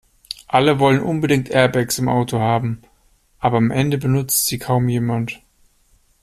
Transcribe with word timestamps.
Alle 0.47 0.79
wollen 0.79 0.99
unbedingt 1.03 1.51
Airbags 1.51 1.99
im 1.99 2.09
Auto 2.09 2.39
haben, 2.39 2.81
aber 3.37 3.57
am 3.57 3.69
Ende 3.69 3.99
benutzt 3.99 4.47
sie 4.47 4.57
kaum 4.57 4.89
jemand. 4.89 5.39